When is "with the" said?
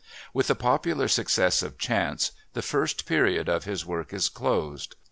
0.33-0.55